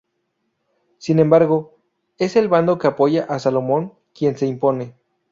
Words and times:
Sin 0.97 1.19
embargo, 1.19 1.77
es 2.17 2.35
el 2.35 2.47
bando 2.47 2.79
que 2.79 2.87
apoya 2.87 3.25
a 3.29 3.37
Salomón 3.37 3.93
quien 4.15 4.35
se 4.35 4.47
impone. 4.47 4.95